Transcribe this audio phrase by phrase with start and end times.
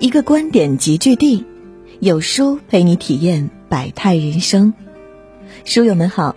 [0.00, 1.44] 一个观点集聚地，
[1.98, 4.72] 有书陪你体验百态人生。
[5.66, 6.34] 书友们好，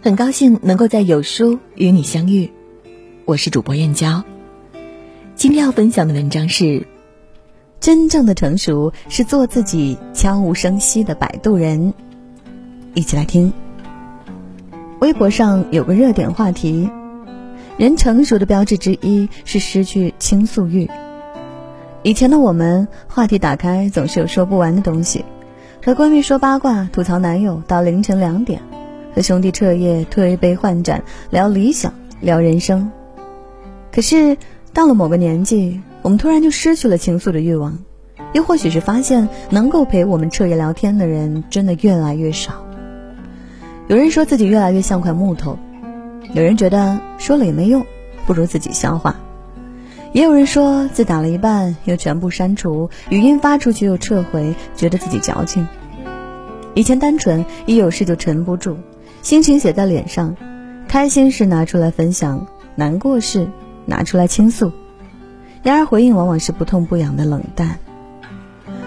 [0.00, 2.50] 很高兴能够在有书与你相遇，
[3.26, 4.24] 我是主播燕娇。
[5.34, 6.86] 今天要分享的文章是：
[7.80, 11.92] 真正的成熟是做自己悄无声息的摆渡人。
[12.94, 13.52] 一起来听。
[15.00, 16.88] 微博上有个热点话题：
[17.76, 20.88] 人成熟的标志之一是失去倾诉欲。
[22.04, 25.24] 以前的我们，话题打开总是有说不完的东西，
[25.84, 28.60] 和闺蜜说八卦、吐槽男友到凌晨两点，
[29.14, 32.90] 和兄弟彻夜推杯换盏聊理想、聊人生。
[33.92, 34.36] 可是
[34.72, 37.78] 到了某个年纪，我们突然就失去了倾诉的欲望，
[38.32, 42.66] 又或许是发现能够陪我们彻夜聊天的人真的越来越少。
[43.86, 45.56] 有人说自己越来越像块木头，
[46.32, 47.86] 有人觉得说了也没用，
[48.26, 49.14] 不如自己消化。
[50.12, 55.66] 也有人说，字打了一半又全部删除，语音发出去又撤回，觉得自己矫情。
[56.74, 58.76] 以前单纯，一有事就沉不住，
[59.22, 60.36] 心情写在脸上，
[60.86, 63.48] 开心事拿出来分享，难过事
[63.86, 64.70] 拿出来倾诉。
[65.62, 67.78] 然而回应往往是不痛不痒的冷淡，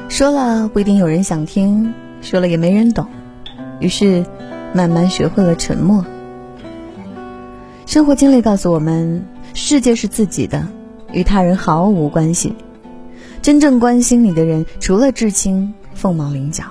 [0.10, 3.08] 说了不一定有人想听，说了也没人懂，
[3.80, 4.24] 于是
[4.74, 6.06] 慢慢学会了沉默。
[7.88, 10.68] 生活经历告诉我们，世界是自己的。
[11.16, 12.54] 与他人毫无关系，
[13.42, 16.66] 真正关心你的人，除了至亲，凤毛麟角。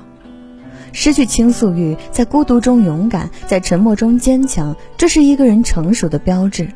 [0.93, 6.69] 失去倾诉欲，在孤独中勇敢，在沉默中坚强，这是一个人成熟的标志。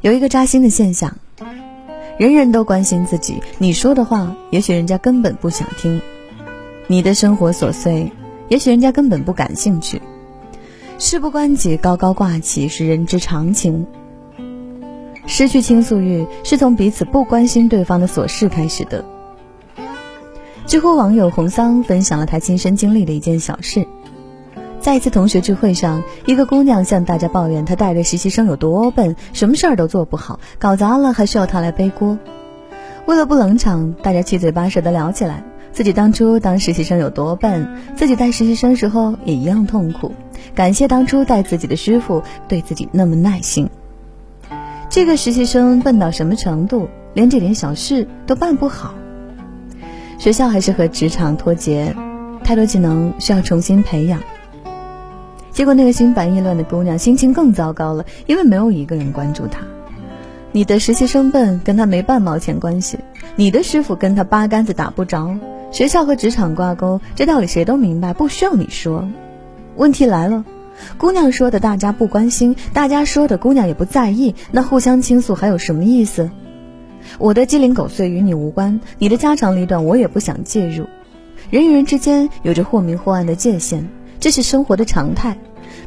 [0.00, 1.14] 有一个扎心的现象，
[2.16, 6.00] 人人都关心自己，你说的话，也许人家根本不想听；
[6.86, 8.12] 你的生活琐碎，
[8.48, 10.00] 也许人家根本不感兴趣。
[10.98, 13.86] 事不关己，高高挂起，是人之常情。
[15.26, 19.04] 失去倾诉欲，是从彼此不关心对方的琐事开始的。
[20.66, 23.86] 知乎网友红桑分享了他亲身经历的一件小事：
[24.80, 32.18] 在一次同学聚会上，一个姑娘向大家抱怨她带的实习生有多笨，什么事儿都做不好，搞砸了还需要她来背锅。
[33.06, 40.12] 为了不冷场，大家七嘴八舌地聊起来，自己当初当实习生有多笨，自己带实习生时候也一样痛苦，
[40.54, 43.68] 感谢当初带自己的师傅对自己那么耐心。
[44.92, 48.92] 这个实习生笨到什么程度，连这点小事都办不好。
[50.18, 51.96] 学校还是和职场脱节，
[52.44, 54.20] 太多技能需要重新培养。
[55.50, 59.62] 结果那个心烦意乱的姑娘心情更糟糕了，因为没有一个人关注她。
[60.52, 62.98] 你的实习生笨，跟他没半毛钱关系；
[63.34, 65.34] 你的师傅跟他八竿子打不着。
[65.70, 69.08] 学校和职场挂钩，这道理谁都明白，不需要你说。
[69.74, 70.44] 问题来了。
[70.98, 74.34] 姑娘说的，大家不关心；大家说的，姑娘也不在意。
[74.50, 76.30] 那互相倾诉还有什么意思？
[77.18, 80.86] 我的鸡零狗碎与你无关，你的家长里短我也不想介入。
[81.50, 83.88] 人与人之间有着或明或暗的界限，
[84.20, 85.36] 这是生活的常态。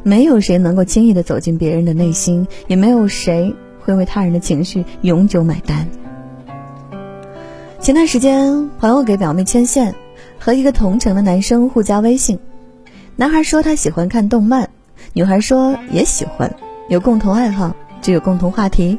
[0.02, 5.88] 没有谁能够轻易的走进别人的内心，也没有谁会为他人的情绪永久买单。
[7.80, 9.94] 前段时间，朋友给表妹牵线，
[10.38, 12.38] 和一个同城的男生互加微信。
[13.16, 14.68] 男孩说他喜欢看动漫。
[15.16, 16.54] 女孩说也喜欢，
[16.90, 18.98] 有共同爱好，就有共同话题。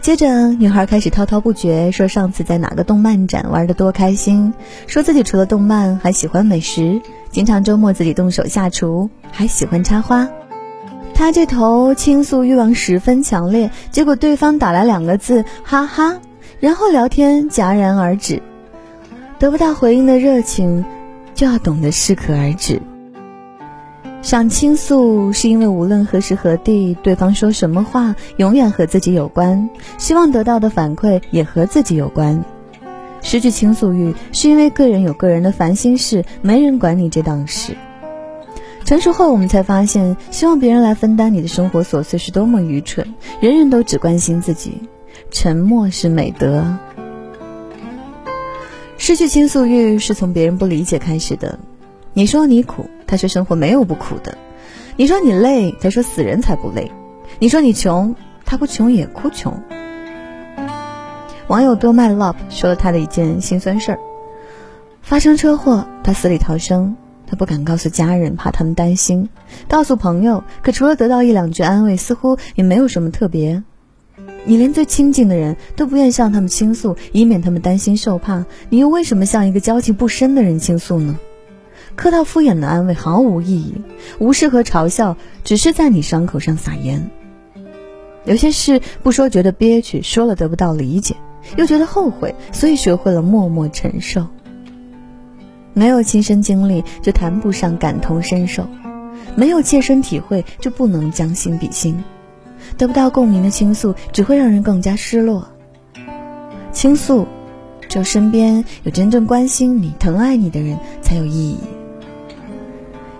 [0.00, 4.52] 接着，女孩开始滔滔不绝，说上次在哪个动漫展玩的多开心，
[4.88, 7.00] 说自己除了动漫还喜欢美食，
[7.30, 10.28] 经常周末自己动手下厨，还喜欢插花。
[11.14, 16.18] 他这头倾诉欲望十分强烈，结果对方打来两个字“哈哈”，
[16.58, 18.42] 然后聊天戛然而止。
[19.38, 20.84] 得不到回应的热情，
[21.32, 22.82] 就要懂得适可而止。
[24.22, 29.68] 想倾诉，是因为无论何时何地，对方说什么话，永远和自己有关；
[29.98, 32.42] 希望得到的反馈也和自己有关。
[33.20, 37.76] 失去倾诉欲，是因为个人有个人的烦心事，没人管你这档事。
[38.84, 43.14] 成熟后，我们才发现，希望别人来分担你的生活琐碎是多么愚蠢。
[43.40, 44.82] 人人都只关心自己，
[45.32, 46.64] 沉默是美德。
[48.98, 51.58] 失去倾诉欲，是从别人不理解开始的。
[52.14, 52.88] 你说你苦。
[53.06, 54.38] 他说：“生活没有不苦的。”
[54.96, 56.90] 你说你累，他说：“死人才不累。”
[57.38, 58.14] 你说你穷，
[58.44, 59.52] 他不穷也哭穷。
[61.48, 63.98] 网友多麦 love 说了他的一件心酸事儿：
[65.02, 69.28] 发生车祸，他死里逃生，他不敢告诉家人，怕他们担心；
[69.68, 73.62] 告诉朋友，可除了得到一两句安慰，似乎也没有什么特别。
[74.44, 81.18] 你连最亲近的人都不愿向他们倾诉，以免他们担心受怕，你又为什么向一个交情不深的人倾诉呢？
[81.96, 83.74] 客套敷衍的安慰毫无意义，
[84.18, 87.10] 无视和嘲笑只是在你伤口上撒盐。
[88.24, 91.14] 有些事不说觉得憋屈，说了得不到理解；
[91.56, 94.26] 又觉得后悔，所以学会了默默承受。
[95.74, 98.64] 没有亲身经历，就谈不上感同身受；
[99.34, 102.02] 没有切身体会，就不能将心比心。
[102.78, 105.48] 得不到共鸣的倾诉，只会让人更加失落。
[106.72, 107.26] 倾诉，
[107.88, 111.58] 只有身边有真正关心你、疼爱你的人才有意义。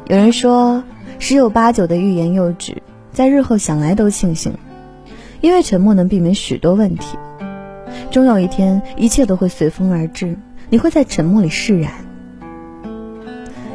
[0.07, 0.83] 有人说，
[1.19, 2.83] 十有八九的欲言又止，
[3.13, 4.53] 在日后想来都庆幸，
[5.41, 7.17] 因为沉默能避免许多问题。
[8.11, 10.37] 终有一天，一切都会随风而至，
[10.71, 11.93] 你会在沉默里释然。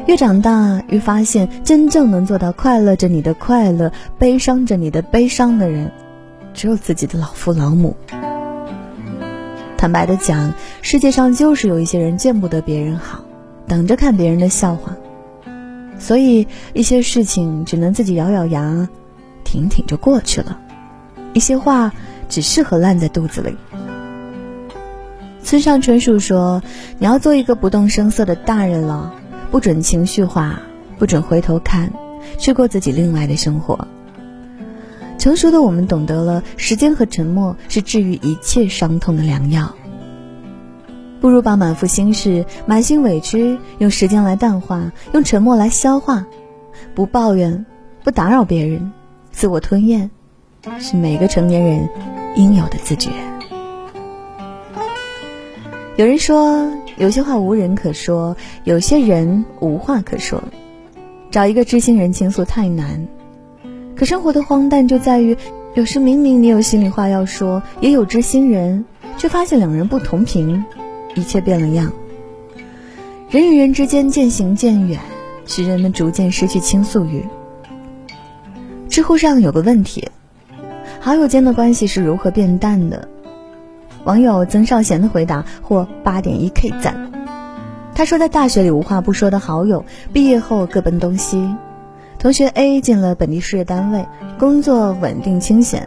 [0.06, 5.90] 越长大，越发现真正能做到快乐着你的快乐，悲伤着你的悲伤的人，
[6.52, 7.96] 只有自己的老父老母。
[9.76, 10.52] 坦白的讲，
[10.82, 13.24] 世界上就是有一些人见不得别人好，
[13.66, 14.96] 等着看别人的笑话。
[15.98, 18.88] 所以，一些事情只能自己咬咬牙，
[19.44, 20.56] 挺挺就过去了；
[21.34, 21.92] 一些话
[22.28, 23.56] 只适合烂在肚子里。
[25.42, 26.62] 村上春树说
[26.98, 29.14] ：“你要做一个不动声色的大人了，
[29.50, 30.60] 不准情绪化，
[30.98, 31.90] 不准回头看，
[32.38, 33.88] 去过自己另外的生活。”
[35.18, 39.74] 成熟的我们懂得了，时间和沉默是治愈一切伤痛的良药。
[41.20, 46.26] 不如把满腹心事、满心委屈用时间来淡化，用沉默来消化。
[46.94, 47.66] 不抱怨，
[48.04, 48.92] 不打扰别人，
[49.30, 50.10] 自我吞咽，
[50.78, 51.88] 是每个成年人
[52.36, 53.10] 应有的自觉。
[55.96, 60.42] 有人说，有些话无人可说，有些人无话可说。
[61.30, 63.06] 找一个知心人倾诉太难，
[63.96, 65.36] 可生活的荒诞就在于，
[65.74, 68.84] 有时明明你有心里话要说，也有知心人，
[69.18, 70.64] 却发现两人不同频，
[71.14, 71.92] 一切变了样。
[73.30, 74.98] 人与人之间渐行渐远，
[75.46, 77.24] 使人们逐渐失去倾诉欲。
[78.88, 80.08] 知乎上有个问题：
[80.98, 83.08] 好友间的关系是如何变淡的？
[84.04, 87.12] 网友曾少贤的回答获八点一 K 赞。
[87.94, 91.54] 他说，在大学里无话不说的好友，毕业后各奔东西。
[92.18, 94.06] 同学 A 进了本地事业单位，
[94.38, 95.82] 工作稳定清闲；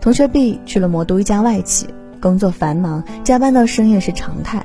[0.00, 1.86] 同学 B 去了魔都一家外企，
[2.26, 4.58] 工作繁忙，加班到深夜是常态；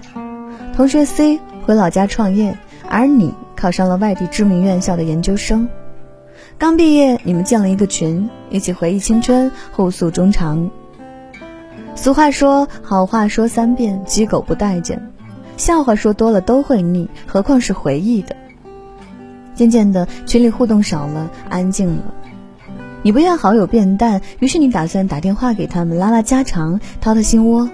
[0.76, 2.58] 同学 C 回老家创业，
[2.90, 5.70] 而你考上了外地知名院校的研究生。
[6.58, 10.72] 刚毕业，你们建了一个群，一起回忆青春，互诉衷肠。
[11.94, 14.98] 俗话说：“好话说三遍，鸡狗不待见；
[15.56, 18.36] 笑话说多了都会腻，何况是回忆的。”
[19.54, 22.04] 渐渐的，群里互动少了，安静了。
[23.04, 27.70] 你不愿好友变淡，于是你打算打电话给他们，拉拉家常，掏掏心窝。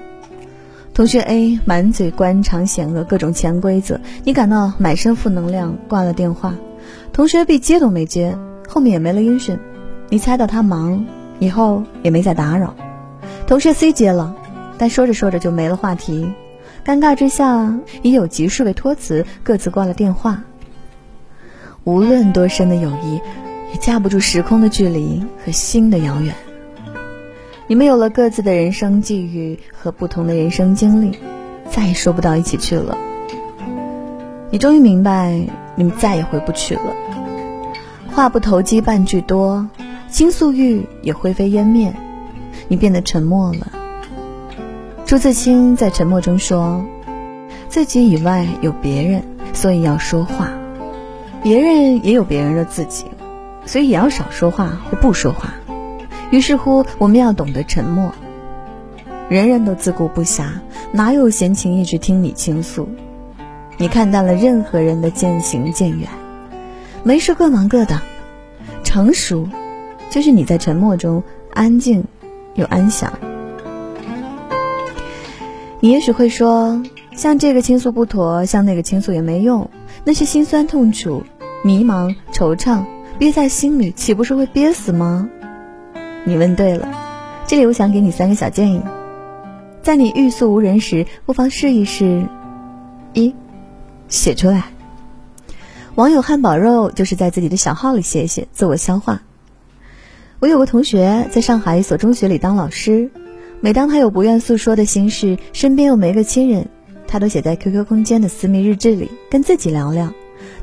[0.94, 6.56] 同学 A 满嘴官场险恶，各种潜规则，你感到满身负能量，挂了电话。
[7.12, 8.38] 同学 B 接都没接，
[8.70, 9.60] 后面也没了音讯，
[10.10, 11.06] 你猜到他忙，
[11.40, 12.74] 以后也没再打扰。
[13.46, 14.36] 同学 C 接了，
[14.78, 16.32] 但说着说着就没了话题，
[16.86, 20.44] 尴尬之下以有急事为托辞，各自挂了电话。
[21.84, 23.22] 无论多深的友谊，
[23.78, 26.36] 架不住时空的距离和心的遥远。
[27.68, 31.18] 你们有了各自的人生际遇和不同的人生经历，
[31.70, 32.98] 再也说不到一起去了。
[34.50, 35.46] 你终于明白，
[35.76, 36.96] 你们再也回不去了。
[38.12, 39.70] 话不投机半句多，
[40.10, 41.94] 倾诉欲也灰飞烟灭。
[42.70, 43.72] 你变得沉默了。
[45.06, 46.84] 朱自清在沉默中说
[47.70, 50.48] ：“自己以外有别人，所以要说话；
[51.44, 53.06] 别人也有别人的自己，
[53.68, 55.54] 所以也要少说话或不说话。
[56.32, 58.12] 于是乎，我们要懂得沉默。
[59.30, 60.46] 人人都自顾不暇，
[60.92, 62.90] 哪有闲情逸致听你倾诉？
[63.78, 66.10] 你看淡了任何人的渐行渐远，
[67.04, 68.02] 没事各忙各的。
[68.84, 69.48] 成熟，
[70.10, 71.22] 就是你在沉默中
[71.54, 72.04] 安静。”
[72.56, 73.14] 又安详。
[75.80, 76.82] 你也许会说，
[77.16, 79.70] 像这个倾诉不妥，像那个倾诉也没用，
[80.04, 81.22] 那些心酸痛楚、
[81.64, 82.84] 迷茫、惆怅，
[83.20, 85.28] 憋在心里，岂不是会憋死吗？
[86.24, 86.88] 你问对了，
[87.48, 88.82] 这里我想给你三个小建议，
[89.82, 92.28] 在你欲诉无人时，不妨试一试：
[93.14, 93.34] 一，
[94.08, 94.66] 写出来。
[95.96, 99.24] 网友汉堡肉就是在自己的小号里写写，自我消化。
[100.38, 103.10] 我有个同学在上海一所中学里当老师，
[103.62, 106.68] 每当他有不愿诉说的心事，身边又没个亲人，
[107.08, 110.14] 他都写在 QQ 空间的私密日志里，跟自己聊聊，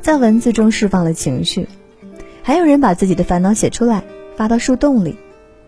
[0.01, 1.67] 在文字中释放了情绪。
[2.47, 4.03] 还有人把自己的烦恼写出来，
[4.37, 5.17] 发到树洞里。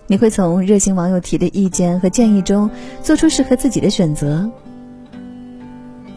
[0.06, 2.70] 你会从热心网友提的意见和建议中，
[3.02, 4.48] 做出适合自己的选择。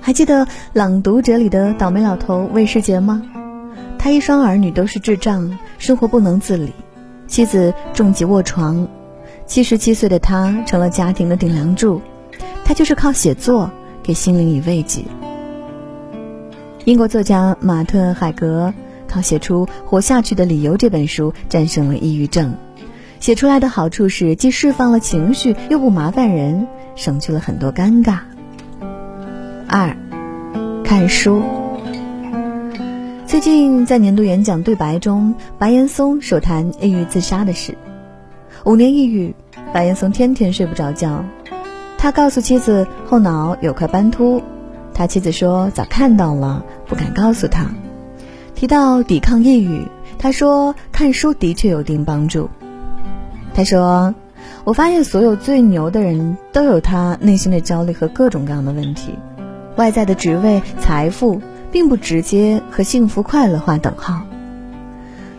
[0.02, 3.22] 还记得《朗读者》里的倒霉老头魏世杰吗？
[3.98, 6.74] 他一双儿女都是智障，生活不能自理。
[7.26, 8.86] 妻子重疾卧床，
[9.46, 12.02] 七十七岁的他成了家庭的顶梁柱，
[12.66, 13.70] 他就是靠写作
[14.02, 15.04] 给心灵以慰藉。
[16.84, 18.74] 英国作家马特·海格
[19.10, 22.54] 靠写出《活下去的理由》这本书战胜了抑郁症。
[23.18, 28.20] 写出来的好处是，既释放了情绪，又不麻烦人，省去了很多尴尬。
[29.68, 29.96] 二，
[30.84, 31.42] 看书。
[33.26, 37.76] 最近在年度演讲对白中，白岩松首谈抑郁自杀的事。
[38.64, 39.34] 五年抑郁，
[39.72, 41.24] 白岩松天天睡不着觉。
[41.98, 44.42] 他告诉妻子后脑有块斑秃，
[44.94, 47.70] 他妻子说早看到了，不敢告诉他。
[48.60, 49.88] 提到抵抗抑郁，
[50.18, 52.50] 他说看书的确有一定帮助。
[53.54, 54.14] 他说
[54.64, 59.14] ：“我发现所有最牛的人都有他内心的焦虑和各种各样的问题。
[59.76, 61.40] 外在的职位、财富
[61.72, 64.26] 并不直接和幸福快乐划等号。”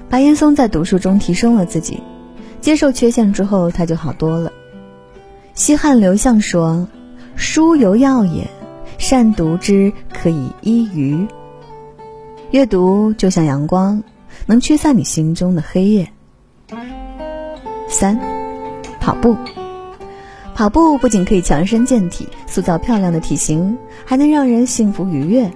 [0.10, 2.02] 白岩松在读书中提升了自己，
[2.60, 4.52] 接受缺陷之后，他就好多了。
[5.54, 6.88] 西汉刘向说
[7.38, 8.50] ：“书犹药也，
[8.98, 11.28] 善读之可以医愚。”
[12.52, 14.04] 阅读就像阳光，
[14.46, 16.12] 能驱散你心中的黑夜。
[17.88, 18.20] 三，
[19.00, 19.38] 跑步。
[20.54, 25.50] 跑步不仅可以强身健体、塑造漂亮的体型，还能让人幸福愉悦。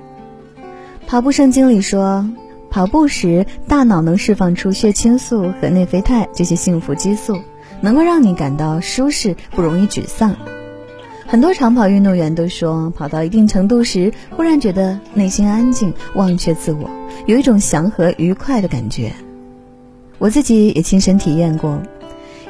[1.05, 2.25] 跑步圣经里说，
[2.71, 7.37] 跑步时大脑能释放出血清素和内啡肽这些幸福激素，
[7.81, 10.33] 能够让你感到舒适，不容易沮丧。
[11.27, 16.89] 很多长跑运动员都说，跑到一定程度时，忽然觉得内心安静，忘却自我，
[17.25, 19.11] 有一种祥和愉快的感觉。
[20.19, 21.81] 我自己也亲身体验过。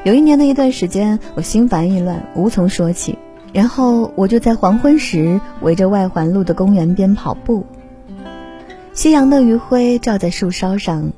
[0.04, 3.18] 有一年的一段时间，我心烦意乱，无从说起。
[3.54, 7.66] 然后我就在黄昏时围着外环路的公园边跑步。
[8.94, 11.12] 夕阳的余晖照在树梢上，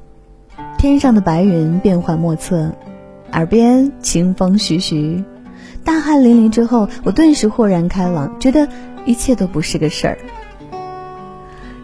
[0.78, 2.72] 天上的白云变幻莫测，
[3.32, 5.24] 耳边清风徐徐，
[5.88, 8.68] 大汗淋漓之后，我顿时豁然开朗，觉得
[9.06, 10.18] 一切都不是个事儿。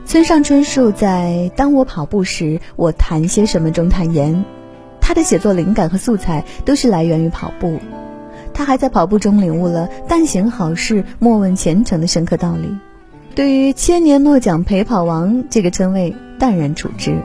[0.05, 4.43] 村上春树在《当我跑步时，我谈些什么》中坦言。
[4.99, 7.79] 他的写作灵感和素材都是来源于跑步，
[8.53, 12.77] 他还在跑步中领悟了“但行好事，莫问前程”的深刻道理。
[13.35, 17.17] 对于“千年诺奖陪跑王”这个称谓淡然处之。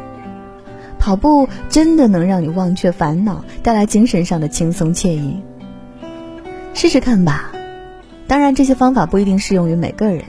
[1.00, 5.40] 跑步真的能让你忘却烦恼，带来精神上的轻松惬意。
[6.78, 7.50] 试试看吧。
[8.28, 10.22] 当然，这些方法不一定适用于每个人。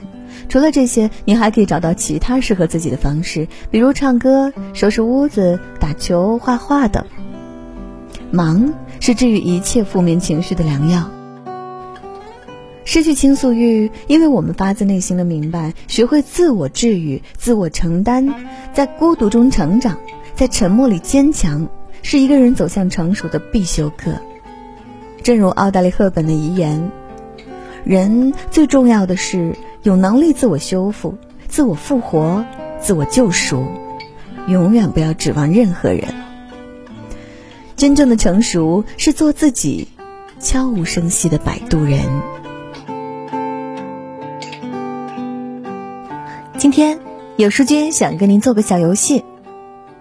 [0.48, 7.04] 除了这些，你还可以找到其他适合自己的方式，比如唱歌、收拾屋子、打球、画画等。
[8.32, 11.08] 忙是治愈一切负面情绪的良药。
[12.84, 18.34] 失去倾诉欲，因为我们发自内心的明白，学会自我治愈、自我承担，
[18.74, 19.98] 在孤独中成长，
[20.34, 21.68] 在沉默里坚强，
[22.02, 24.14] 是一个人走向成熟的必修课。
[25.30, 26.90] 正如奥黛丽·赫本的遗言
[27.86, 32.44] ：“人最重要的是有能力自我修复、自我复活、
[32.80, 33.64] 自我救赎，
[34.48, 36.02] 永远不要指望任何人。”
[37.78, 39.86] 真正的成熟是做自己，
[40.40, 42.00] 悄无声息的摆渡人。
[46.58, 46.98] 今天
[47.36, 49.24] 有书君想跟您做个小游戏，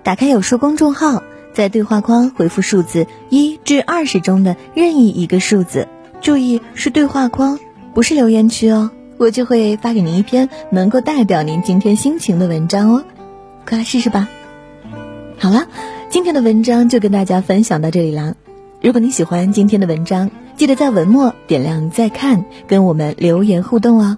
[0.01, 1.21] 打开有书公众号，
[1.59, 5.89] 在对话框回复数字一至二十中的任意一个数字，
[6.21, 7.59] 注意是对话框，
[7.93, 13.03] 不是留言区哦，我就会发给您一篇能够代表您今天心情的文章哦，
[13.67, 14.29] 快来试试吧。
[15.37, 15.67] 好了。
[16.09, 18.35] 今天的文章就跟大家分享到这里啦。
[18.81, 24.17] 如果你喜欢今天的文章，记得在文末点亮再看，跟我们留言互动哦。